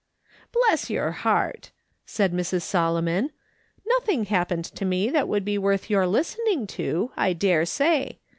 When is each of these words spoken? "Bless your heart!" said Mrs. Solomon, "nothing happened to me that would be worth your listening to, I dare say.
"Bless 0.51 0.89
your 0.89 1.11
heart!" 1.11 1.69
said 2.07 2.33
Mrs. 2.33 2.63
Solomon, 2.63 3.29
"nothing 3.85 4.25
happened 4.25 4.65
to 4.65 4.83
me 4.83 5.11
that 5.11 5.27
would 5.27 5.45
be 5.45 5.59
worth 5.59 5.91
your 5.91 6.07
listening 6.07 6.65
to, 6.65 7.11
I 7.15 7.33
dare 7.33 7.67
say. 7.67 8.17